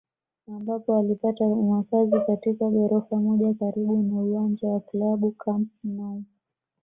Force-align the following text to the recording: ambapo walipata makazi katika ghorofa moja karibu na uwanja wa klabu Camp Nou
ambapo 0.47 0.91
walipata 0.93 1.45
makazi 1.49 2.19
katika 2.27 2.69
ghorofa 2.69 3.15
moja 3.15 3.53
karibu 3.53 4.03
na 4.03 4.13
uwanja 4.15 4.67
wa 4.67 4.79
klabu 4.79 5.31
Camp 5.31 5.69
Nou 5.83 6.23